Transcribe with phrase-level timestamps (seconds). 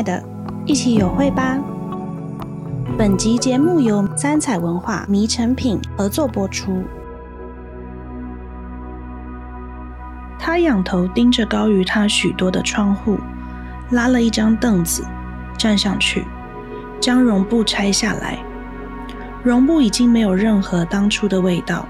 [0.00, 0.24] 爱的，
[0.64, 1.58] 一起有会吧。
[2.96, 6.82] 本集节目由三彩文化迷成品合作播出。
[10.38, 13.18] 他仰头盯着高于他许多的窗户，
[13.90, 15.04] 拉了一张凳子，
[15.58, 16.24] 站上去，
[16.98, 18.38] 将绒布拆下来。
[19.42, 21.86] 绒布已经没有任何当初的味道，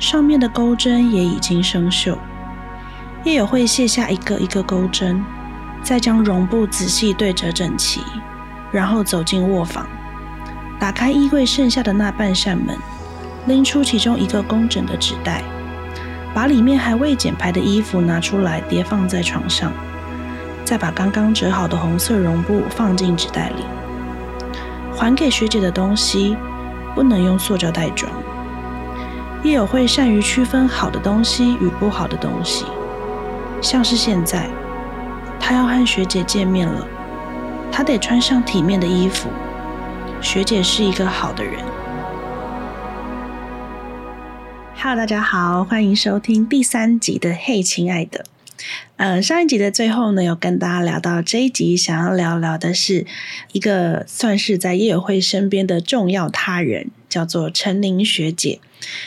[0.00, 2.16] 上面的钩针也已经生锈。
[3.22, 5.22] 叶友会卸下一个一个钩针。
[5.82, 8.02] 再将绒布仔细对折整齐，
[8.70, 9.86] 然后走进卧房，
[10.78, 12.76] 打开衣柜剩下的那半扇门，
[13.46, 15.42] 拎出其中一个工整的纸袋，
[16.34, 19.72] 把里面还未剪排的衣服拿出来叠放在床上，
[20.64, 23.64] 再把刚刚折好的红色绒布放进纸袋里。
[24.94, 26.36] 还给学姐的东西
[26.94, 28.12] 不能用塑胶袋装。
[29.44, 32.66] 叶友会善于区分好的东西与不好的东西，
[33.62, 34.50] 像是现在。
[35.40, 36.86] 他要和学姐见面了，
[37.72, 39.28] 他得穿上体面的衣服。
[40.20, 41.64] 学姐是一个好的人。
[44.76, 48.20] Hello，大家好，欢迎收听第三集的《嘿，亲爱的》。
[48.96, 53.06] 呃，上一集的最后呢，有跟大家聊到这一集，想要聊聊的是
[53.52, 58.58] 一个算是在叶友会身边的重要他人，叫做陈宁学姐。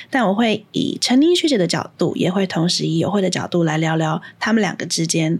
[0.10, 5.40] 但我会以陈宁学姐的角度，也会同时以友会的角度来聊聊他们两个之间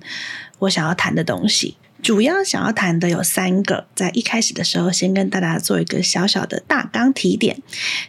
[0.62, 1.78] 我想要谈的东西。
[2.02, 7.62] 主要想要谈的有三个，在一开始的时候，先跟大家做一个小小的大纲提点。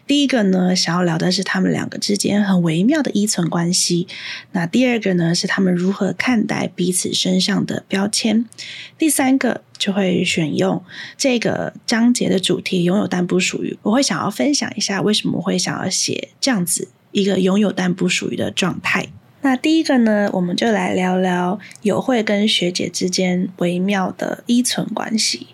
[0.06, 4.08] 第一个呢，想要聊的是他们两个之间很微妙的依存关系。
[4.52, 8.46] 那第二个呢，是他们如何看待彼此身上的标签。
[8.96, 10.82] 第三个就会选用
[11.18, 19.08] 这个章节的主题“拥有但不属于”，我会想要分享一下为什么我会想要写这样子一个拥有但不属于的状态。
[19.44, 25.48] 那第一个呢，我们就来聊聊友会跟学姐之间微妙的依存关系。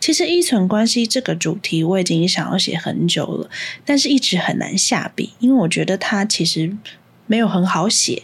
[0.00, 3.50] 其实依存关系这个主题我已经想要写很久了，
[3.84, 6.74] 但是一直很难下笔，因为我觉得它其实
[7.26, 8.22] 没有很好写。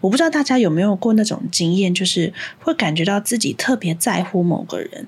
[0.00, 5.06] 我不知道大家有没有过那种经验，就是会感觉到自己特别在乎某个人。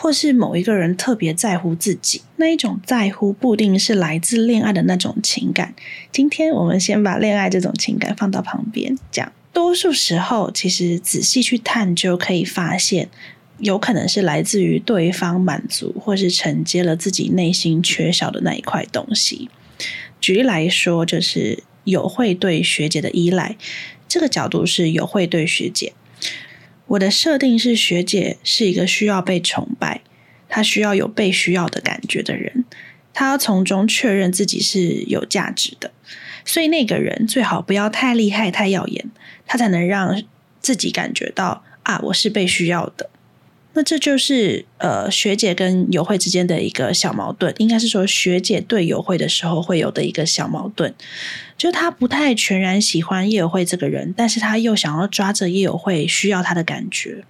[0.00, 5.74] 或是某一个人特别在乎自己，那一种在乎不一定是来自恋爱的那种情感。
[6.10, 9.30] 今天我们先把恋爱这种情感放到旁边讲。
[9.52, 13.10] 多数时候，其实仔细去探究，可以发现，
[13.58, 19.50] 有可能是来自于对方满足或是承接了自己内心缺少的那一块东西。
[20.18, 23.54] 举例来说，就是友会对学姐的依赖，
[24.08, 25.92] 这个角度是友会对学姐。
[26.90, 30.00] 我的设定是学姐是一个需要被崇拜，
[30.48, 32.64] 她需要有被需要的感觉的人，
[33.12, 35.92] 她要从中确认自己是有价值的，
[36.44, 39.08] 所以那个人最好不要太厉害、太耀眼，
[39.46, 40.20] 他才能让
[40.60, 43.08] 自己感觉到啊，我是被需要的。
[43.72, 50.92] 那这就是呃学姐跟友会之间的一个小矛盾，应该是说学姐对友会的时候会有的一个小矛盾，
[51.56, 57.24] 就是她不太全然喜欢叶友会这个人，但是她又想要抓着叶友会需要她的感觉，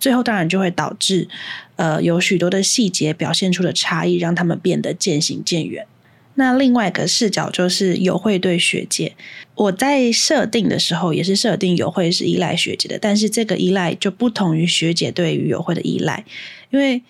[0.00, 1.28] 最后当然就会导致
[1.76, 5.86] 呃有许多的细节表现出的差异，让他们变得渐行渐远。
[6.36, 9.14] 那另外一个视角就是友会对学姐，
[9.54, 16.24] 我在设定的时候也是设定友会是依赖学姐的，但是这个依赖就不同于学姐对于友会的依赖，
[16.70, 17.02] 因为，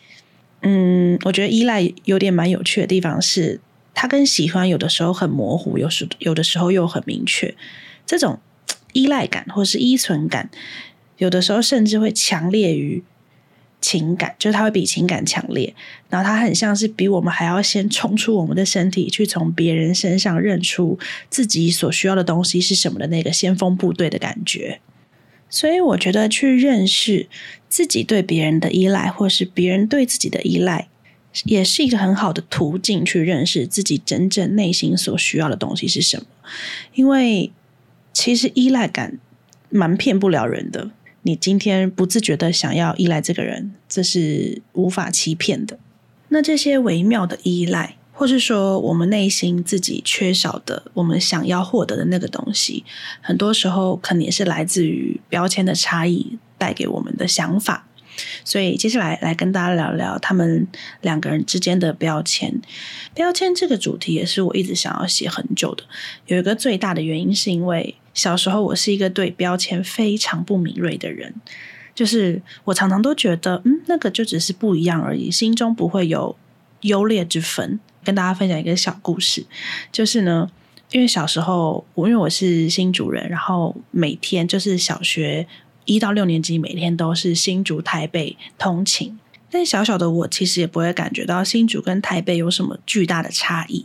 [0.61, 3.61] 嗯，我觉得依赖有点蛮有趣的地方是，
[3.95, 7.55] 它跟喜欢有的时候很模糊，有时有的时候又很明确，
[8.05, 8.39] 这种
[8.93, 10.51] 依赖感或是依存感，
[11.17, 13.03] 有的时候甚至会强烈于。
[13.85, 15.75] 情感就是它会比情感强烈，
[16.09, 24.81] 然后它很像是比我们还要先冲出我们的身体，去从别人身上认出自己所需要的东西是什么的那个先锋部队的感觉。
[25.51, 27.29] 所以我觉得去认识
[27.69, 30.89] 自己对别人的依赖，或是别人对自己的依赖，
[31.45, 36.25] 也是一个很好的途径去认识自己真正内心所需要的东西是什么。
[36.95, 37.53] 因为
[38.15, 39.19] 其实依赖感
[39.69, 40.91] 蛮骗不了人的。
[41.27, 45.79] 你今天不自觉的想要依赖这个人，这是无法欺骗的。
[46.29, 52.85] 那这些微妙的依赖，或是说我们内心自己缺少的，我们想要获得的那个东西，
[53.23, 57.89] 很多时候可能也是来自于标签的差异带给我们的想法。
[58.45, 60.69] 所以接下来来跟大家聊聊他们
[61.01, 62.61] 两个人之间的标签。
[63.15, 65.85] 标签这个主题也是我一直想要写很久的。
[66.27, 71.35] 有一个最大的原因是因为小时候我是一个对标签非常不敏锐的人，
[71.95, 76.35] 就是我常常都觉得，嗯，那个就只是不一样而已，心中不会有
[76.81, 77.79] 优劣之分。
[78.03, 79.45] 跟大家分享一个小故事，
[79.93, 80.51] 就是呢，
[80.93, 85.47] 因为小时候我因为我是新竹人，然后每天就是小学。
[85.87, 89.19] 一到六年级每天都是新竹台北通勤，
[89.51, 93.85] 但小小的我其实也不会感觉到新竹跟台北有什么巨大的差异。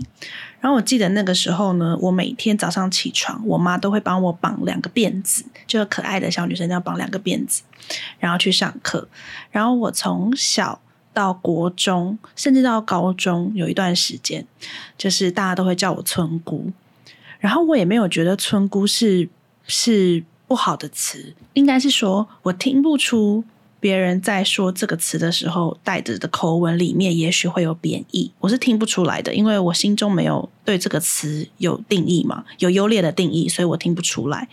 [0.61, 7.63] 然后我记得那个时候呢，我每天早上起床，我妈都会帮我绑两个辫子，就可爱的小女生这样绑两个辫子，
[8.19, 9.07] 然后去上课。
[9.51, 10.81] 然后我从小
[11.13, 14.45] 到国中，甚至到高中，有一段时间，
[14.97, 16.71] 就是大家都会叫我村姑。
[17.39, 19.29] 然后我也没有觉得村姑是
[19.65, 23.43] 是不好的词，应该是说我听不出。
[23.79, 34.47] 别人在说这个词的时候，带着的口吻里面也许会有贬义，我是听不出来的，因为我心中没有对这个词有定义嘛，有优劣的定义，所以我听不出来。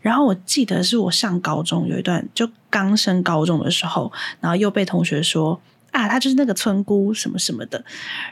[0.00, 7.84] 然后我记得是我上高中有一段，就刚升高中的时候，然后又被同学说啊，他就是那个村姑什么什么的。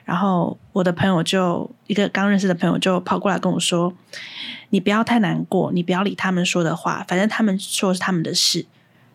[0.04, 3.92] 然后我的朋友就一个刚认识的朋友就跑过来跟我说
[4.70, 8.64] ：“你不要太难过，你不要理他们说的话，反正他们说是他们的事。”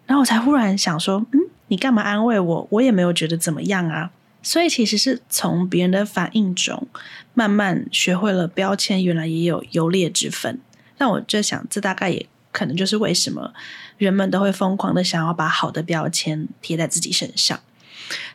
[0.05, 2.67] 然后我才忽然想说，嗯，你干嘛安慰我？
[2.71, 4.11] 我也没有觉得怎么样啊。
[4.41, 6.85] 所以其实是从别人的反应中，
[7.33, 10.59] 慢慢学会了标签原来也有优劣之分。
[10.97, 13.53] 那我就想，这大概也可能就是为什么
[13.97, 17.57] 人们都会疯狂的想要把好的标签贴在自己身上。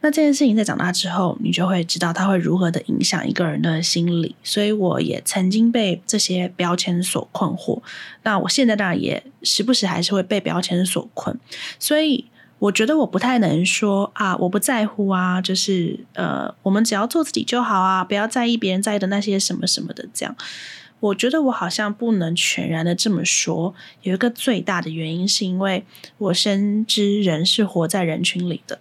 [0.01, 4.35] 那这件事情在长大之后，你就会知道它会如何的影响一个人的心理。
[4.43, 7.81] 所以我也曾经被这些标签所困惑。
[8.23, 11.39] 那我现在当然也时不时还是会被标签所困。
[11.79, 12.25] 所以
[12.59, 20.05] 我觉得我不太能说啊，我不在乎啊，就是呃，我们只要做自己就好啊，不要在意别人在意的那些什么什么的。
[20.13, 20.35] 这样，
[20.99, 23.75] 我觉得我好像不能全然的这么说。
[24.03, 25.85] 有一个最大的原因是因为
[26.19, 28.81] 我深知人是活在人群里的。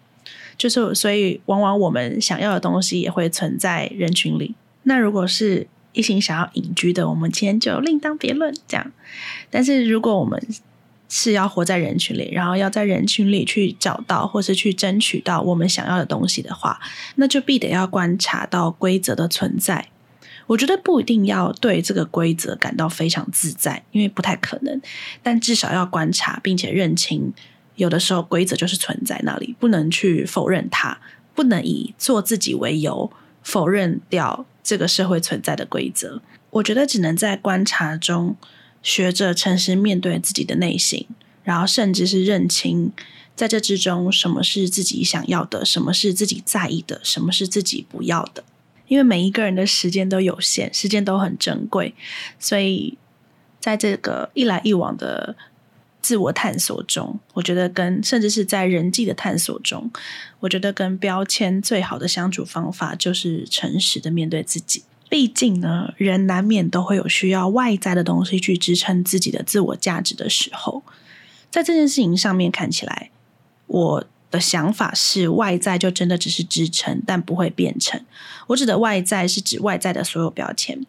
[0.58, 4.56] 就是，所以往往我们想要的东西也会存在人群里。
[4.84, 8.54] 那如果是一心想要隐居的，我们今天就另当别论。
[8.68, 8.92] 这样，
[9.50, 10.42] 但是如果我们
[11.10, 16.80] 是要活在人群里，然后要在人群里去找到或是去争取到我们想要的东西的话，
[17.16, 19.88] 那就必得要观察到规则的存在。
[20.48, 24.82] 我觉得不一定要对这个规则感到非常自在，因为不太可能。
[25.22, 27.34] 但至少要观察，并且认清。
[27.78, 31.00] 有的时候规则就是存在那里，不能去否认它，
[31.34, 33.12] 不能以做自己为由
[33.44, 36.22] 否认掉这个社会存在的规则。
[36.50, 38.36] 我觉得只能在观察中
[38.82, 41.08] 学着诚实面对自己的内心，
[41.44, 42.92] 然后甚至是认清
[43.36, 48.44] 在这之中什么是自己想要的，什么是自己在意的，什么是自己不要的。
[48.88, 51.94] 因为每一个人的时间都有限，时间都很珍贵，
[52.40, 52.98] 所以
[53.60, 55.36] 在这个一来一往的。
[56.08, 59.92] 自我探索中，我觉得跟甚至是在人际的探索中，
[60.40, 64.86] 我觉得跟标签最好的相处方法就是诚实的面对自己。
[65.10, 70.82] 毕竟呢，人难免都会有需要外在的东西去支撑自己的自我价值的时候。
[71.52, 73.12] 在这件事情上面看起来，
[73.66, 78.00] 我的想法是外在就真的只是支撑，但不会变成。
[78.48, 80.86] 我指的外在是指外在的所有标签。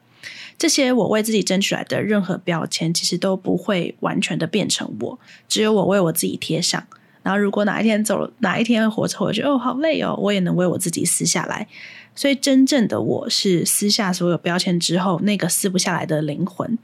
[0.59, 5.19] 这些我为自己争取来的任何标签，其实都不会完全的变成我，
[5.49, 6.85] 只有我为我自己贴上。
[7.23, 11.69] 然后，如果哪一天走了，哪一天活着，我觉得哦好累哦，我也能为我自己撕下来。
[12.15, 16.77] 所以，真正的我是撕下所有标签之后，那个撕不下来的灵魂，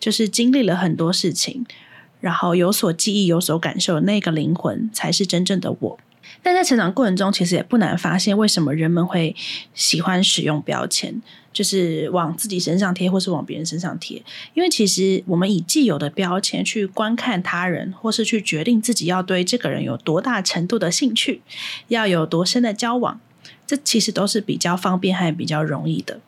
[0.00, 1.64] 就是经历了很多事情，
[2.20, 5.98] 然后有所记忆、有所感受那个灵魂，才是真正的我。
[6.42, 9.36] 但在成长过程中，其实也不难发现，为什么人们会
[9.74, 11.20] 喜欢使用标签。
[11.52, 14.22] 就是往自己身上贴，或是往别人身上贴，
[14.54, 21.42] 因为其实我们以既有的标签去观看他人，或是去决定自己要对这个人有多大程度的兴趣，
[21.88, 23.20] 要有多深的交往，
[23.66, 26.20] 这其实都是比较方便还比较容易的。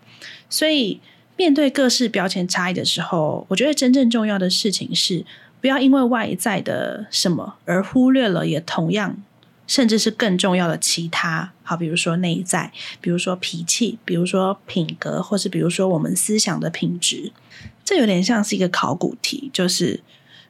[0.50, 1.00] 所以
[1.37, 5.25] 面对各式标签差异的时候，我觉得真正重要的事情是，
[5.61, 9.23] 不要因为外在的什么而忽略了，也同样。
[9.73, 17.33] 甚至是更重要的其他，好，比如说内在，比如说脾气，比如说品格，或是比如说我们思想的品质，
[17.83, 20.02] 这有点像是一个考古题，就是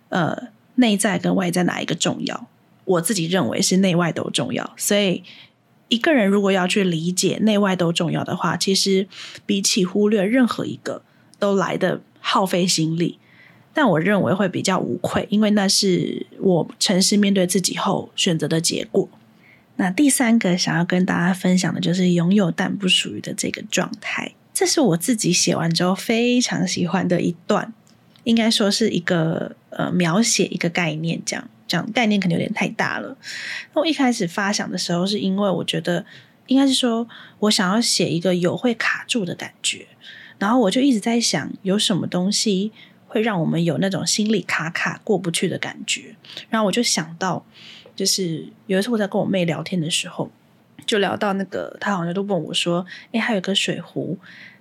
[0.09, 2.49] 呃，内在跟外在哪一个重要？
[2.85, 4.75] 我自己认为是内外都重要。
[4.77, 5.23] 所以
[5.87, 9.07] 一个人如果要去理解内外都重要的话，其实
[9.47, 11.05] 比起忽略任何一个
[11.39, 13.21] 都来得耗费心力。
[13.75, 19.09] 但我认为会比较无愧，因为那是我诚实面对自己后选择的结果。
[19.77, 27.73] 那第三个想要跟大家分享的就是拥有但不属于的这个状态，这是我自己写完之后非常喜欢的一段，
[28.25, 33.17] 应该说是一个呃描写一个概念，这样讲概念可能有点太大了。
[33.73, 36.05] 那我一开始发想的时候，是因为我觉得
[36.49, 39.87] 应该是说我想要写一个有会卡住的感觉，
[40.39, 42.71] 然后我就一直在想有什么东西。
[43.13, 46.17] 会让我们有那种心里卡卡过不去的感觉，
[46.49, 47.45] 然后我就想到，
[47.95, 50.31] 就是有一次我在跟我妹聊天的时候，
[50.87, 54.17] 就聊到那个，她好像都问我说：“哎，还有个水壶，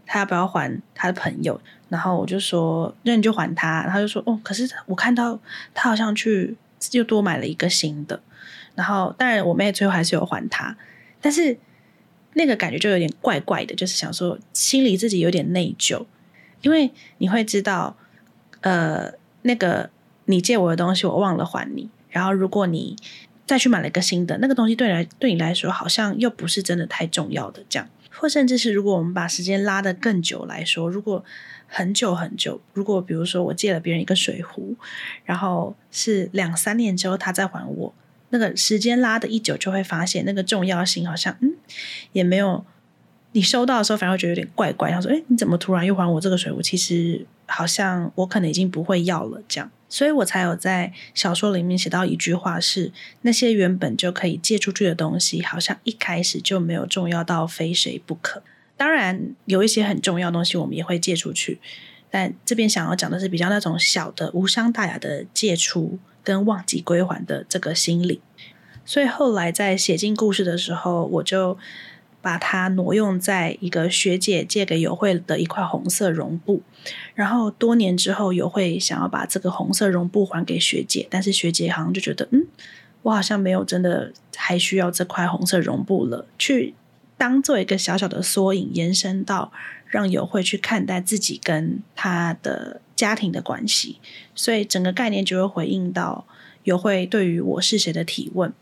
[0.06, 5.40] 他要不要还他的朋友？”然后我就说：“那你就还他。”他就说：“哦，可是我看到
[5.74, 6.58] 他好像去
[6.92, 8.22] 又多买了一个新的。”
[8.76, 10.76] 然后当然我妹最后还是有还他，
[11.22, 11.58] 但是
[12.34, 16.06] 那个感觉就有点怪怪的，就是想说心里自己有点内疚，
[16.62, 17.96] 因为你会知道，
[18.62, 19.14] 呃，
[19.44, 19.90] 那个
[20.26, 22.96] 你借我的东西我忘了还你，然后如果你。
[23.48, 31.22] 再去买了一个新的，那个东西对你来对你来说好像又不是真的太重要的，这样，或甚至是如果我们把时间拉得更久来说，如果
[31.68, 34.78] 很久很久，如果比如说我借了别人一个水壶，
[35.26, 37.94] 然后是两三年之后他再还我，
[38.30, 41.54] 那个时间拉得一久，就会发现那个重要性好像嗯
[42.14, 42.64] 也没有，
[43.34, 46.62] 你收到的时候反而会觉得有点怪怪，他说哎你怎么突然又还我这个水壶？
[46.62, 49.72] 其实好像我可能已经不会要了这样。
[49.88, 58.42] 所以我才有在小说里面写到一句话是：那些原本就可以借出去的东西，好像一开始就没有重要到非谁不可。
[58.78, 61.60] 当然，有一些很重要的东西我们也会借出去，
[62.10, 68.22] 但这边想要讲的是比较那种小的、无伤大雅的借出跟忘记归还的这个心理。
[68.86, 71.58] 所以后来在写进故事的时候，我就。
[72.22, 76.62] 把它挪用在一个学姐借给友会的一块红色绒布，
[77.16, 82.46] 然后多年之后，友会想要把这个红色绒布还给学姐，但是学姐好像就觉得，嗯，
[83.02, 86.76] 我好像没有真的还需要这块红色绒布了，去
[87.18, 89.52] 当做一个小小的缩影，延伸到
[89.88, 93.98] 让友会去看待自己跟他的家庭的关系，
[94.36, 96.28] 所以整个概念就会回应到
[96.66, 98.54] 友会对于我是谁的提问。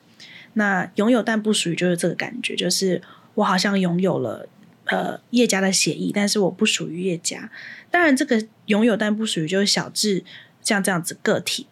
[0.54, 3.02] 那拥有但不属于，就是这个感觉，就是。
[3.36, 4.48] 我好像拥有了
[4.86, 7.50] 呃叶家的血液，但是我不属于叶家。
[7.92, 10.24] 当然，这个拥有但不属于就是小智
[10.62, 11.68] 像这样子个体，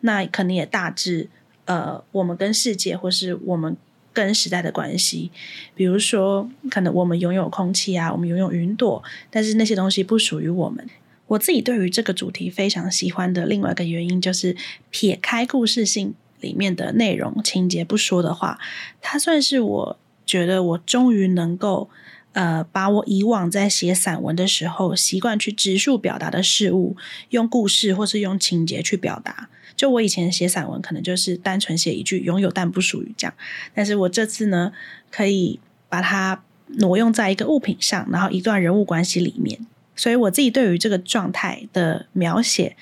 [0.00, 1.28] 那可能也大致
[1.64, 3.76] 呃我们跟世界或是我们
[4.12, 5.30] 跟时代的关系。
[5.74, 10.86] 比如说，可能我们拥有空气啊，我们拥有云朵，但是那些东西不属于我们。
[11.28, 14.54] 我自己对于这个主题非常喜欢的另外一个原因，就是
[14.90, 18.58] 撇开故事性里面的内容情节不说的话，
[19.00, 19.98] 它算是我。
[20.24, 21.90] 觉得我终于能够，
[22.32, 26.96] 呃，把我以往在写散文的时候习惯去直述表达的事物，
[27.30, 29.48] 用故事或是用情节去表达。
[29.76, 33.34] 就我以前写散文，可能就是单纯写一句“拥有但不属于”这样，
[33.74, 34.72] 但是我这次呢，
[35.10, 36.42] 可以把它
[36.78, 39.66] 挪用在一个物品上，然后一段人物关系里面。
[39.96, 42.76] 所以我自己对于这个状态的描写。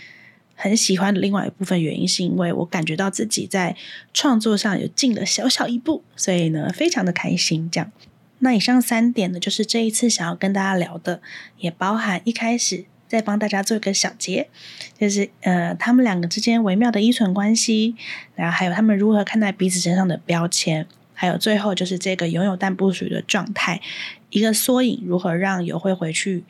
[0.62, 3.74] 很喜欢的另外一部分原因，是因为我感觉到自己在
[4.12, 7.70] 创作上有进了小小一步，所以呢，非常的开心。
[7.70, 7.90] 这样，
[8.40, 11.22] 那以上三点呢，就是这一次想要跟大家聊的，
[11.58, 14.48] 也包含一开始再帮大家做一个小结，
[14.98, 17.96] 就是呃，他们两个之间微妙的依存关系，
[18.34, 23.80] 然后还有他们如何看待彼此身上的标签，还有最后就是这个拥有但不属于的状态，
[24.28, 26.44] 一个缩影，如何让友会回去，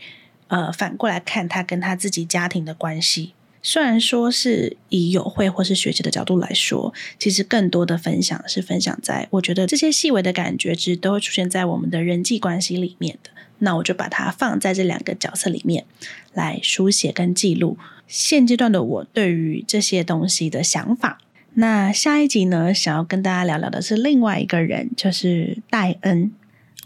[0.48, 3.34] 呃，反过来看他跟他自己家庭的关系。
[3.62, 13.30] 虽然说是以友会或是学姐的角度来说，其实更多的分享是分享在我觉得这些细微的感觉，其实都会出现在我们的人际关系里面的。
[13.58, 15.84] 那我就把它放在这两个角色里面
[16.32, 17.76] 来书写跟记录
[18.08, 21.20] 现阶段的我对于这些东西的想法。
[21.54, 26.32] 那下一集呢，想要跟大家聊聊的是另外一个人，就是戴恩。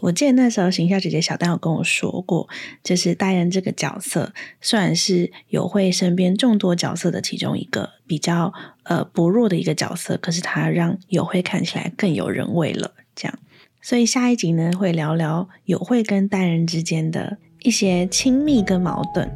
[0.01, 2.47] 我记得那时候形象姐姐小丹有跟我说过，
[2.83, 12.91] 就是大人这个角色，虽然是友会身边众多角色的其中一个比较呃薄弱的一个角色，可是他让友会看起来更有人味了。
[13.15, 13.39] 这样，
[13.81, 19.29] 所以下一集呢，会聊聊友会跟大人之间的一些亲密跟矛盾。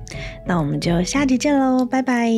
[0.46, 2.30] 那我们就下集见喽，拜拜。